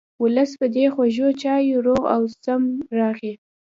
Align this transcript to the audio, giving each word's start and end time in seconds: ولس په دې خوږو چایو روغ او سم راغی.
ولس 0.23 0.51
په 0.59 0.65
دې 0.75 0.85
خوږو 0.93 1.27
چایو 1.41 1.83
روغ 1.87 2.01
او 2.15 2.21
سم 2.43 2.63
راغی. 2.97 3.33